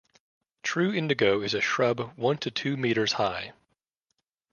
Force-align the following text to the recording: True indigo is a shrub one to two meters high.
True 0.63 0.91
indigo 0.91 1.41
is 1.43 1.53
a 1.53 1.61
shrub 1.61 2.13
one 2.17 2.39
to 2.39 2.49
two 2.49 2.75
meters 2.75 3.11
high. 3.13 3.53